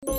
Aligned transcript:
Selamat 0.00 0.16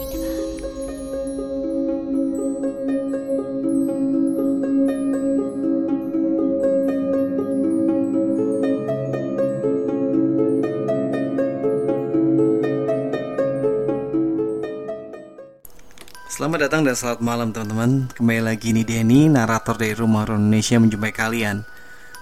datang 16.62 16.86
dan 16.86 16.94
selamat 16.94 17.26
malam 17.26 17.50
teman-teman. 17.50 18.06
Kembali 18.14 18.54
lagi 18.54 18.78
nih 18.78 18.86
Denny, 18.86 19.34
narator 19.34 19.82
dari 19.82 19.98
Rumah 19.98 20.30
Horor 20.30 20.38
Indonesia 20.38 20.78
menjumpai 20.78 21.10
kalian. 21.10 21.66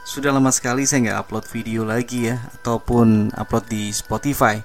Sudah 0.08 0.32
lama 0.32 0.56
sekali 0.56 0.88
saya 0.88 1.12
nggak 1.12 1.28
upload 1.28 1.46
video 1.52 1.84
lagi 1.84 2.32
ya 2.32 2.40
Ataupun 2.56 3.36
upload 3.36 3.68
di 3.68 3.92
Spotify 3.92 4.64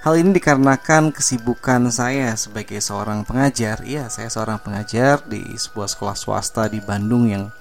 Hal 0.00 0.16
ini 0.16 0.32
dikarenakan 0.32 1.12
kesibukan 1.12 1.92
saya 1.92 2.32
sebagai 2.32 2.80
seorang 2.80 3.20
pengajar 3.28 3.84
Iya, 3.84 4.08
saya 4.08 4.32
seorang 4.32 4.56
pengajar 4.56 5.20
di 5.28 5.44
sebuah 5.44 5.92
sekolah 5.92 6.16
swasta 6.16 6.72
di 6.72 6.80
Bandung 6.80 7.28
yang 7.28 7.52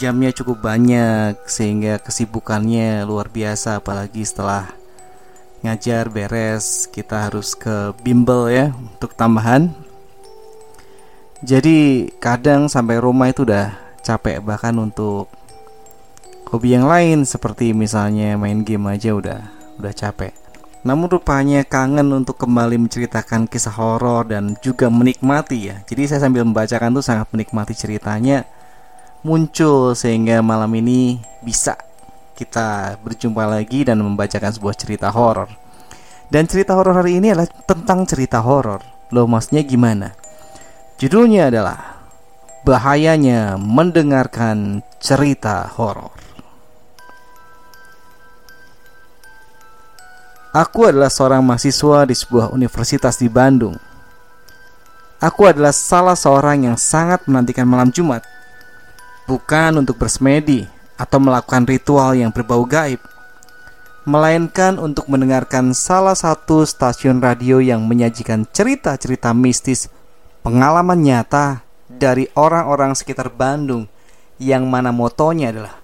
Jamnya 0.00 0.32
cukup 0.32 0.64
banyak 0.64 1.36
sehingga 1.44 2.00
kesibukannya 2.00 3.04
luar 3.04 3.28
biasa 3.28 3.84
Apalagi 3.84 4.24
setelah 4.24 4.72
ngajar 5.60 6.08
beres 6.08 6.88
kita 6.88 7.28
harus 7.28 7.52
ke 7.52 7.92
bimbel 8.00 8.48
ya 8.48 8.72
untuk 8.72 9.12
tambahan 9.12 9.76
jadi 11.40 12.08
kadang 12.20 12.68
sampai 12.68 12.96
rumah 13.00 13.28
itu 13.28 13.44
udah 13.44 13.72
capek 14.00 14.40
bahkan 14.40 14.76
untuk 14.80 15.28
hobi 16.48 16.76
yang 16.76 16.88
lain 16.88 17.28
seperti 17.28 17.76
misalnya 17.76 18.40
main 18.40 18.60
game 18.60 18.88
aja 18.88 19.16
udah 19.16 19.40
udah 19.80 19.92
capek. 19.96 20.39
Namun 20.80 21.12
rupanya 21.12 21.60
kangen 21.60 22.08
untuk 22.08 22.40
kembali 22.40 22.80
menceritakan 22.80 23.44
kisah 23.44 23.76
horor 23.76 24.32
dan 24.32 24.56
juga 24.64 24.88
menikmati 24.88 25.68
ya. 25.68 25.76
Jadi 25.84 26.08
saya 26.08 26.24
sambil 26.24 26.44
membacakan 26.48 26.96
tuh 26.96 27.04
sangat 27.04 27.28
menikmati 27.36 27.76
ceritanya 27.76 28.48
muncul 29.20 29.92
sehingga 29.92 30.40
malam 30.40 30.72
ini 30.72 31.20
bisa 31.44 31.76
kita 32.32 32.96
berjumpa 33.04 33.44
lagi 33.44 33.84
dan 33.84 34.00
membacakan 34.00 34.48
sebuah 34.48 34.72
cerita 34.72 35.12
horor. 35.12 35.52
Dan 36.32 36.48
cerita 36.48 36.72
horor 36.72 36.96
hari 36.96 37.20
ini 37.20 37.36
adalah 37.36 37.50
tentang 37.68 38.08
cerita 38.08 38.40
horor. 38.40 38.80
Loh 39.12 39.28
maksudnya 39.28 39.60
gimana? 39.66 40.16
Judulnya 40.96 41.52
adalah 41.52 42.00
Bahayanya 42.60 43.56
Mendengarkan 43.56 44.84
Cerita 45.00 45.64
Horor. 45.64 46.19
Aku 50.50 50.82
adalah 50.82 51.06
seorang 51.06 51.46
mahasiswa 51.46 52.10
di 52.10 52.14
sebuah 52.18 52.50
universitas 52.50 53.14
di 53.22 53.30
Bandung. 53.30 53.78
Aku 55.22 55.46
adalah 55.46 55.70
salah 55.70 56.18
seorang 56.18 56.66
yang 56.66 56.74
sangat 56.74 57.22
menantikan 57.30 57.70
malam 57.70 57.94
Jumat. 57.94 58.26
Bukan 59.30 59.78
untuk 59.78 60.02
bersemedi 60.02 60.66
atau 60.98 61.22
melakukan 61.22 61.62
ritual 61.70 62.18
yang 62.18 62.34
berbau 62.34 62.66
gaib, 62.66 62.98
melainkan 64.02 64.74
untuk 64.82 65.06
mendengarkan 65.06 65.70
salah 65.70 66.18
satu 66.18 66.66
stasiun 66.66 67.22
radio 67.22 67.62
yang 67.62 67.86
menyajikan 67.86 68.42
cerita-cerita 68.50 69.30
mistis 69.30 69.86
pengalaman 70.42 70.98
nyata 70.98 71.62
dari 71.86 72.26
orang-orang 72.34 72.98
sekitar 72.98 73.30
Bandung 73.30 73.86
yang 74.42 74.66
mana 74.66 74.90
motonya 74.90 75.54
adalah 75.54 75.78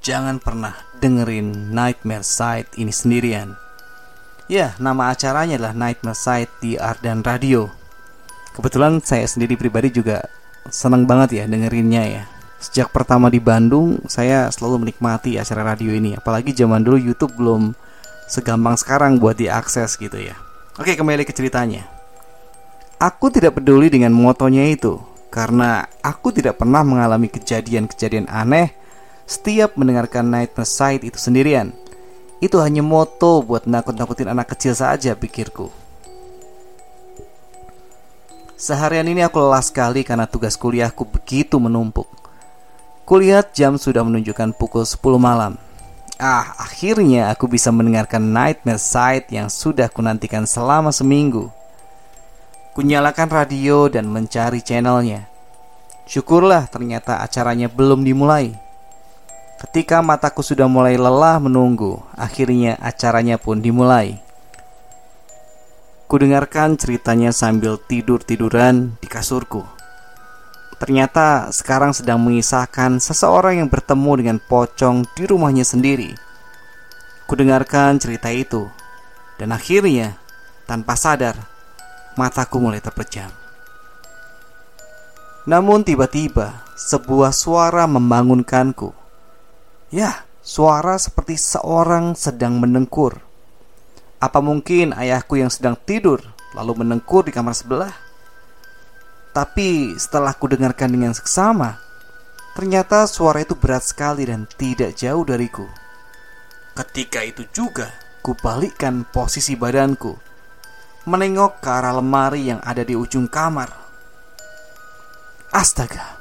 jangan 0.00 0.40
pernah 0.40 0.72
dengerin 1.04 1.68
Nightmare 1.76 2.24
Side 2.24 2.80
ini 2.80 2.96
sendirian. 2.96 3.69
Ya, 4.50 4.74
nama 4.82 5.14
acaranya 5.14 5.62
adalah 5.62 5.78
Nightmare 5.78 6.18
Side 6.18 6.50
di 6.58 6.74
Ardan 6.74 7.22
Radio. 7.22 7.70
Kebetulan 8.50 8.98
saya 8.98 9.22
sendiri 9.22 9.54
pribadi 9.54 9.94
juga 9.94 10.26
senang 10.66 11.06
banget 11.06 11.38
ya 11.38 11.44
dengerinnya 11.46 12.02
ya. 12.02 12.22
Sejak 12.58 12.90
pertama 12.90 13.30
di 13.30 13.38
Bandung, 13.38 14.02
saya 14.10 14.50
selalu 14.50 14.82
menikmati 14.82 15.38
acara 15.38 15.62
radio 15.62 15.94
ini. 15.94 16.18
Apalagi 16.18 16.50
zaman 16.50 16.82
dulu 16.82 16.98
YouTube 16.98 17.38
belum 17.38 17.78
segampang 18.26 18.74
sekarang 18.74 19.22
buat 19.22 19.38
diakses 19.38 19.94
gitu 19.94 20.18
ya. 20.18 20.34
Oke, 20.82 20.98
kembali 20.98 21.22
ke 21.22 21.30
ceritanya. 21.30 21.86
Aku 22.98 23.30
tidak 23.30 23.54
peduli 23.54 23.86
dengan 23.86 24.10
motonya 24.10 24.66
itu 24.66 24.98
karena 25.30 25.86
aku 26.02 26.34
tidak 26.34 26.58
pernah 26.58 26.82
mengalami 26.82 27.30
kejadian-kejadian 27.30 28.26
aneh 28.26 28.74
setiap 29.30 29.78
mendengarkan 29.78 30.26
Night 30.26 30.58
Side 30.66 31.06
itu 31.06 31.22
sendirian. 31.22 31.70
Itu 32.40 32.56
hanya 32.64 32.80
moto 32.80 33.44
buat 33.44 33.68
nakut-nakutin 33.68 34.32
anak 34.32 34.56
kecil 34.56 34.72
saja 34.72 35.12
pikirku. 35.12 35.68
Seharian 38.60 39.08
ini 39.08 39.24
aku 39.24 39.40
lelah 39.40 39.64
sekali 39.64 40.04
karena 40.04 40.28
tugas 40.28 40.56
kuliahku 40.56 41.04
begitu 41.08 41.56
menumpuk. 41.56 42.08
Kulihat 43.08 43.56
jam 43.56 43.76
sudah 43.80 44.04
menunjukkan 44.04 44.56
pukul 44.56 44.84
10 44.84 45.00
malam. 45.16 45.56
Ah, 46.20 46.52
akhirnya 46.60 47.32
aku 47.32 47.48
bisa 47.48 47.72
mendengarkan 47.72 48.20
Nightmare 48.20 48.76
Side 48.76 49.32
yang 49.32 49.48
sudah 49.48 49.88
kunantikan 49.88 50.44
selama 50.44 50.92
seminggu. 50.92 51.48
Kunyalakan 52.76 53.32
radio 53.32 53.88
dan 53.88 54.04
mencari 54.08 54.60
channelnya. 54.60 55.24
Syukurlah 56.04 56.68
ternyata 56.68 57.24
acaranya 57.24 57.72
belum 57.72 58.04
dimulai. 58.04 58.52
Ketika 59.60 60.00
mataku 60.00 60.40
sudah 60.40 60.64
mulai 60.64 60.96
lelah 60.96 61.36
menunggu, 61.36 62.00
akhirnya 62.16 62.80
acaranya 62.80 63.36
pun 63.36 63.60
dimulai. 63.60 64.16
Kudengarkan 66.08 66.80
ceritanya 66.80 67.28
sambil 67.28 67.76
tidur-tiduran 67.76 68.96
di 69.04 69.06
kasurku. 69.06 69.60
Ternyata 70.80 71.52
sekarang 71.52 71.92
sedang 71.92 72.24
mengisahkan 72.24 73.04
seseorang 73.04 73.60
yang 73.60 73.68
bertemu 73.68 74.12
dengan 74.16 74.38
pocong 74.40 75.04
di 75.12 75.28
rumahnya 75.28 75.68
sendiri. 75.68 76.16
Kudengarkan 77.28 78.00
cerita 78.00 78.32
itu, 78.32 78.64
dan 79.36 79.52
akhirnya 79.52 80.16
tanpa 80.64 80.96
sadar 80.96 81.36
mataku 82.16 82.64
mulai 82.64 82.80
terpejam. 82.80 83.28
Namun 85.44 85.84
tiba-tiba 85.84 86.64
sebuah 86.80 87.36
suara 87.36 87.84
membangunkanku. 87.84 88.99
Ya, 89.90 90.22
suara 90.38 90.94
seperti 91.02 91.34
seorang 91.34 92.14
sedang 92.14 92.62
menengkur. 92.62 93.18
Apa 94.22 94.38
mungkin 94.38 94.94
ayahku 94.94 95.42
yang 95.42 95.50
sedang 95.50 95.74
tidur 95.74 96.22
lalu 96.54 96.86
menengkur 96.86 97.26
di 97.26 97.34
kamar 97.34 97.58
sebelah? 97.58 97.90
Tapi 99.34 99.98
setelah 99.98 100.30
ku 100.38 100.46
dengarkan 100.46 100.94
dengan 100.94 101.10
seksama, 101.10 101.82
ternyata 102.54 103.10
suara 103.10 103.42
itu 103.42 103.58
berat 103.58 103.82
sekali 103.82 104.30
dan 104.30 104.46
tidak 104.54 104.94
jauh 104.94 105.26
dariku. 105.26 105.66
Ketika 106.78 107.26
itu 107.26 107.42
juga, 107.50 107.90
ku 108.22 108.38
balikkan 108.38 109.02
posisi 109.10 109.58
badanku 109.58 110.30
menengok 111.08 111.64
ke 111.64 111.68
arah 111.72 111.96
lemari 111.96 112.52
yang 112.52 112.60
ada 112.62 112.86
di 112.86 112.94
ujung 112.94 113.26
kamar. 113.26 113.72
Astaga, 115.50 116.19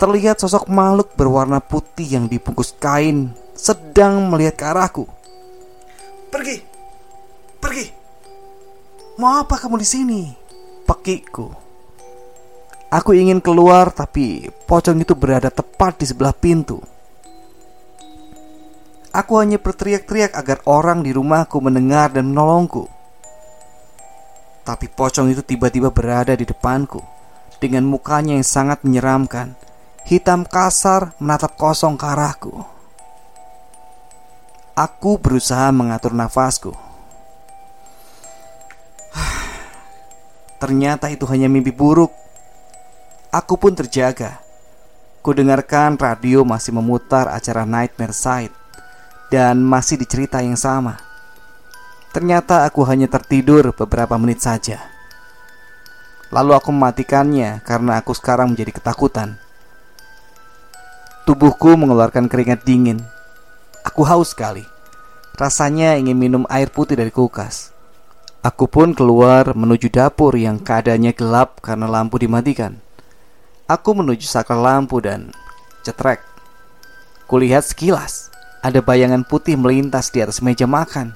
terlihat 0.00 0.40
sosok 0.40 0.72
makhluk 0.72 1.12
berwarna 1.12 1.60
putih 1.60 2.08
yang 2.08 2.24
dibungkus 2.24 2.72
kain 2.80 3.36
sedang 3.52 4.32
melihat 4.32 4.56
ke 4.56 4.64
arahku. 4.64 5.04
Pergi, 6.32 6.56
pergi. 7.60 7.86
Mau 9.20 9.44
apa 9.44 9.60
kamu 9.60 9.76
di 9.76 9.84
sini? 9.84 10.22
Pekiku. 10.88 11.52
Aku 12.88 13.12
ingin 13.12 13.44
keluar 13.44 13.92
tapi 13.92 14.48
pocong 14.64 15.04
itu 15.04 15.12
berada 15.12 15.52
tepat 15.52 16.00
di 16.00 16.08
sebelah 16.08 16.32
pintu. 16.32 16.80
Aku 19.12 19.36
hanya 19.36 19.60
berteriak-teriak 19.60 20.32
agar 20.32 20.64
orang 20.64 21.04
di 21.04 21.12
rumahku 21.12 21.60
mendengar 21.60 22.08
dan 22.08 22.32
menolongku. 22.32 22.88
Tapi 24.64 24.86
pocong 24.88 25.28
itu 25.28 25.44
tiba-tiba 25.44 25.92
berada 25.92 26.32
di 26.32 26.48
depanku 26.48 27.04
dengan 27.60 27.84
mukanya 27.84 28.40
yang 28.40 28.46
sangat 28.46 28.80
menyeramkan. 28.80 29.69
Hitam 30.08 30.48
kasar 30.48 31.12
menatap 31.20 31.54
kosong 31.60 32.00
ke 32.00 32.06
arahku. 32.08 32.64
Aku 34.72 35.20
berusaha 35.20 35.68
mengatur 35.74 36.16
nafasku. 36.16 36.72
Ternyata 40.62 41.12
itu 41.12 41.28
hanya 41.28 41.52
mimpi 41.52 41.68
buruk. 41.68 42.10
Aku 43.28 43.60
pun 43.60 43.76
terjaga. 43.76 44.40
Kudengarkan 45.20 46.00
radio 46.00 46.48
masih 46.48 46.72
memutar 46.72 47.28
acara 47.28 47.68
Nightmare 47.68 48.16
Side 48.16 48.56
dan 49.28 49.60
masih 49.60 50.00
dicerita 50.00 50.40
yang 50.40 50.56
sama. 50.56 50.96
Ternyata 52.10 52.66
aku 52.66 52.82
hanya 52.88 53.06
tertidur 53.06 53.70
beberapa 53.70 54.18
menit 54.18 54.42
saja. 54.42 54.82
Lalu 56.34 56.58
aku 56.58 56.74
mematikannya 56.74 57.62
karena 57.62 58.02
aku 58.02 58.16
sekarang 58.16 58.54
menjadi 58.54 58.82
ketakutan. 58.82 59.38
Tubuhku 61.30 61.78
mengeluarkan 61.78 62.26
keringat 62.26 62.66
dingin. 62.66 63.06
Aku 63.86 64.02
haus 64.02 64.34
sekali. 64.34 64.66
Rasanya 65.38 65.94
ingin 65.94 66.18
minum 66.18 66.42
air 66.50 66.74
putih 66.74 66.98
dari 66.98 67.14
kulkas. 67.14 67.70
Aku 68.42 68.66
pun 68.66 68.90
keluar 68.98 69.54
menuju 69.54 69.94
dapur 69.94 70.34
yang 70.34 70.58
keadaannya 70.58 71.14
gelap 71.14 71.62
karena 71.62 71.86
lampu 71.86 72.18
dimatikan. 72.18 72.82
Aku 73.70 73.94
menuju 73.94 74.26
saklar 74.26 74.58
lampu 74.58 74.98
dan 74.98 75.30
cetrek. 75.86 76.18
Kulihat 77.30 77.62
sekilas 77.62 78.34
ada 78.58 78.82
bayangan 78.82 79.22
putih 79.22 79.54
melintas 79.54 80.10
di 80.10 80.26
atas 80.26 80.42
meja 80.42 80.66
makan. 80.66 81.14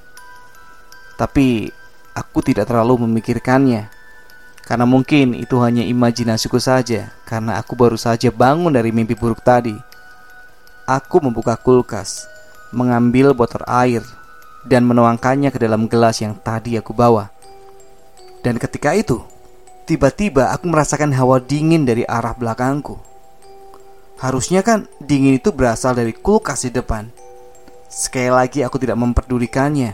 Tapi 1.19 1.75
aku 2.15 2.39
tidak 2.39 2.71
terlalu 2.71 3.03
memikirkannya 3.03 3.91
karena 4.63 4.87
mungkin 4.87 5.35
itu 5.35 5.59
hanya 5.59 5.83
imajinasiku 5.83 6.63
saja 6.63 7.11
karena 7.27 7.59
aku 7.59 7.75
baru 7.75 7.99
saja 7.99 8.31
bangun 8.31 8.71
dari 8.71 8.95
mimpi 8.95 9.19
buruk 9.19 9.43
tadi. 9.43 9.75
Aku 10.85 11.21
membuka 11.25 11.57
kulkas, 11.57 12.29
mengambil 12.73 13.33
botol 13.33 13.65
air 13.65 14.05
dan 14.69 14.85
menuangkannya 14.85 15.49
ke 15.49 15.59
dalam 15.61 15.89
gelas 15.89 16.21
yang 16.21 16.37
tadi 16.37 16.77
aku 16.77 16.93
bawa. 16.93 17.33
Dan 18.45 18.61
ketika 18.61 18.93
itu, 18.93 19.25
Tiba-tiba 19.85 20.49
aku 20.49 20.65
merasakan 20.73 21.13
hawa 21.13 21.45
dingin 21.45 21.85
dari 21.85 22.09
arah 22.09 22.33
belakangku. 22.33 22.97
Harusnya 24.17 24.65
kan 24.65 24.89
dingin 24.97 25.37
itu 25.37 25.53
berasal 25.53 25.93
dari 25.93 26.17
kulkas 26.17 26.65
di 26.65 26.73
depan. 26.73 27.13
Sekali 27.93 28.33
lagi 28.33 28.65
aku 28.65 28.81
tidak 28.81 28.97
memperdulikannya. 28.97 29.93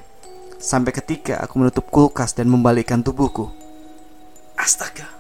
Sampai 0.63 0.95
ketika 0.95 1.43
aku 1.43 1.59
menutup 1.59 1.91
kulkas 1.91 2.39
dan 2.39 2.47
membalikkan 2.47 3.03
tubuhku. 3.03 3.51
Astaga. 4.55 5.11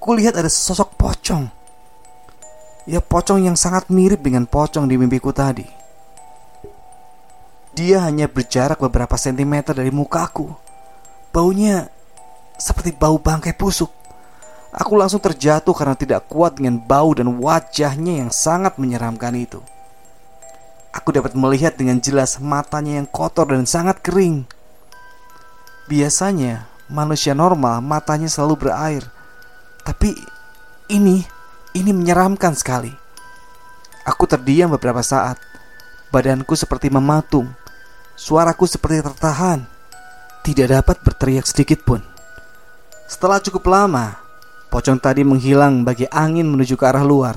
Kulihat 0.00 0.40
ada 0.40 0.48
sosok 0.48 0.96
pocong. 0.96 1.52
Ya 2.84 3.00
pocong 3.00 3.40
yang 3.40 3.56
sangat 3.56 3.88
mirip 3.88 4.20
dengan 4.20 4.44
pocong 4.44 4.84
di 4.84 5.00
mimpiku 5.00 5.32
tadi. 5.32 5.64
Dia 7.74 8.04
hanya 8.06 8.28
berjarak 8.28 8.78
beberapa 8.78 9.16
sentimeter 9.16 9.72
dari 9.74 9.88
mukaku. 9.90 10.52
Baunya 11.32 11.90
seperti 12.54 12.94
bau 12.94 13.18
bangkai 13.18 13.56
busuk. 13.56 13.90
Aku 14.74 14.94
langsung 14.98 15.22
terjatuh 15.22 15.74
karena 15.74 15.96
tidak 15.98 16.26
kuat 16.30 16.58
dengan 16.58 16.78
bau 16.82 17.14
dan 17.14 17.30
wajahnya 17.38 18.26
yang 18.26 18.30
sangat 18.30 18.78
menyeramkan 18.78 19.34
itu. 19.34 19.62
Aku 20.94 21.10
dapat 21.10 21.34
melihat 21.34 21.74
dengan 21.74 21.98
jelas 21.98 22.38
matanya 22.38 23.02
yang 23.02 23.08
kotor 23.10 23.50
dan 23.50 23.66
sangat 23.66 23.98
kering. 24.02 24.46
Biasanya 25.90 26.70
manusia 26.86 27.34
normal 27.34 27.82
matanya 27.82 28.30
selalu 28.30 28.66
berair, 28.66 29.02
tapi 29.82 30.14
ini 30.86 31.26
ini 31.74 31.90
menyeramkan 31.90 32.54
sekali. 32.54 32.94
Aku 34.06 34.24
terdiam 34.30 34.70
beberapa 34.70 35.02
saat. 35.02 35.36
Badanku 36.14 36.54
seperti 36.54 36.88
mematung. 36.88 37.50
Suaraku 38.14 38.70
seperti 38.70 39.02
tertahan. 39.02 39.66
Tidak 40.46 40.70
dapat 40.70 41.02
berteriak 41.02 41.44
sedikit 41.50 41.82
pun. 41.82 41.98
Setelah 43.10 43.42
cukup 43.42 43.66
lama, 43.66 44.14
pocong 44.70 45.02
tadi 45.02 45.26
menghilang 45.26 45.82
bagi 45.82 46.06
angin 46.08 46.46
menuju 46.46 46.78
ke 46.78 46.86
arah 46.86 47.02
luar. 47.02 47.34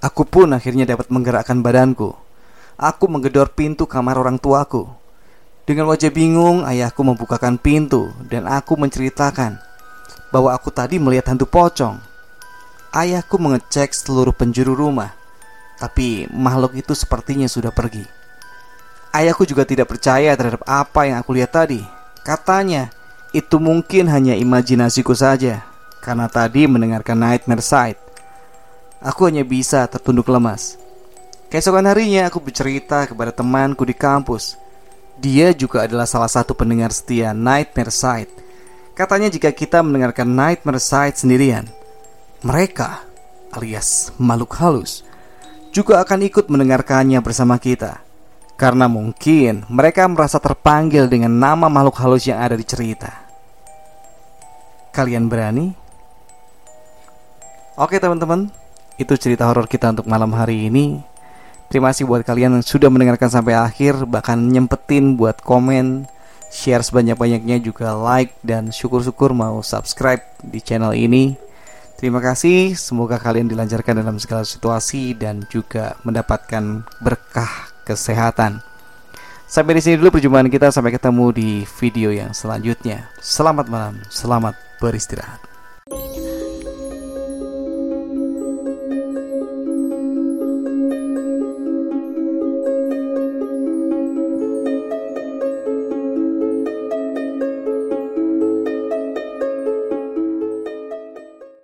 Aku 0.00 0.24
pun 0.24 0.56
akhirnya 0.56 0.88
dapat 0.88 1.12
menggerakkan 1.12 1.60
badanku. 1.60 2.16
Aku 2.78 3.04
menggedor 3.10 3.52
pintu 3.52 3.84
kamar 3.84 4.16
orang 4.16 4.38
tuaku. 4.38 4.86
Dengan 5.68 5.90
wajah 5.92 6.08
bingung, 6.08 6.64
ayahku 6.64 7.04
membukakan 7.04 7.60
pintu 7.60 8.08
dan 8.32 8.48
aku 8.48 8.78
menceritakan 8.78 9.60
bahwa 10.32 10.54
aku 10.54 10.72
tadi 10.72 10.96
melihat 10.96 11.34
hantu 11.34 11.44
pocong. 11.44 11.98
Ayahku 12.94 13.36
mengecek 13.36 13.92
seluruh 13.92 14.32
penjuru 14.32 14.72
rumah, 14.72 15.12
tapi 15.76 16.24
makhluk 16.32 16.76
itu 16.78 16.96
sepertinya 16.96 17.46
sudah 17.46 17.72
pergi. 17.72 18.06
Ayahku 19.12 19.44
juga 19.44 19.68
tidak 19.68 19.92
percaya 19.92 20.32
terhadap 20.36 20.64
apa 20.64 21.08
yang 21.08 21.16
aku 21.20 21.36
lihat 21.36 21.52
tadi. 21.52 21.80
Katanya, 22.24 22.92
itu 23.28 23.60
mungkin 23.60 24.08
hanya 24.08 24.32
imajinasiku 24.32 25.12
saja 25.12 25.60
Karena 26.00 26.32
tadi 26.32 26.64
mendengarkan 26.64 27.20
Nightmare 27.20 27.60
Side 27.60 28.00
Aku 29.04 29.28
hanya 29.28 29.44
bisa 29.44 29.84
tertunduk 29.84 30.32
lemas 30.32 30.80
Keesokan 31.52 31.84
harinya 31.84 32.28
aku 32.28 32.40
bercerita 32.40 33.04
kepada 33.04 33.28
temanku 33.28 33.84
di 33.84 33.92
kampus 33.92 34.56
Dia 35.20 35.52
juga 35.52 35.84
adalah 35.84 36.08
salah 36.08 36.28
satu 36.28 36.56
pendengar 36.56 36.88
setia 36.88 37.36
Nightmare 37.36 37.92
Side 37.92 38.32
Katanya 38.96 39.28
jika 39.28 39.52
kita 39.52 39.84
mendengarkan 39.84 40.24
Nightmare 40.24 40.80
Side 40.80 41.20
sendirian 41.20 41.68
Mereka 42.38 43.02
alias 43.50 44.14
makhluk 44.20 44.54
halus 44.62 45.02
Juga 45.74 45.98
akan 45.98 46.22
ikut 46.22 46.46
mendengarkannya 46.46 47.18
bersama 47.18 47.58
kita 47.58 48.08
karena 48.58 48.90
mungkin 48.90 49.62
mereka 49.70 50.02
merasa 50.10 50.42
terpanggil 50.42 51.06
dengan 51.06 51.30
nama 51.30 51.70
makhluk 51.70 51.94
halus 52.02 52.26
yang 52.26 52.42
ada 52.42 52.58
di 52.58 52.66
cerita. 52.66 53.14
Kalian 54.90 55.30
berani? 55.30 55.70
Oke 57.78 58.02
teman-teman, 58.02 58.50
itu 58.98 59.14
cerita 59.14 59.46
horor 59.46 59.70
kita 59.70 59.94
untuk 59.94 60.10
malam 60.10 60.34
hari 60.34 60.66
ini. 60.66 60.98
Terima 61.70 61.94
kasih 61.94 62.10
buat 62.10 62.26
kalian 62.26 62.58
yang 62.58 62.66
sudah 62.66 62.90
mendengarkan 62.90 63.30
sampai 63.30 63.54
akhir, 63.54 64.02
bahkan 64.10 64.42
nyempetin 64.42 65.14
buat 65.14 65.38
komen, 65.38 66.10
share 66.50 66.82
sebanyak-banyaknya 66.82 67.62
juga 67.62 67.94
like 67.94 68.34
dan 68.42 68.74
syukur-syukur 68.74 69.30
mau 69.38 69.62
subscribe 69.62 70.26
di 70.42 70.58
channel 70.58 70.98
ini. 70.98 71.47
Terima 71.98 72.22
kasih, 72.22 72.78
semoga 72.78 73.18
kalian 73.18 73.50
dilancarkan 73.50 73.98
dalam 73.98 74.22
segala 74.22 74.46
situasi 74.46 75.18
dan 75.18 75.42
juga 75.50 75.98
mendapatkan 76.06 76.86
berkah 77.02 77.74
kesehatan. 77.82 78.62
Sampai 79.48 79.74
di 79.74 79.82
sini 79.82 79.98
dulu 79.98 80.14
perjumpaan 80.20 80.46
kita. 80.46 80.68
Sampai 80.68 80.92
ketemu 80.92 81.32
di 81.32 81.50
video 81.80 82.14
yang 82.14 82.36
selanjutnya. 82.36 83.10
Selamat 83.18 83.66
malam, 83.66 83.98
selamat 84.12 84.54
beristirahat. 84.78 85.47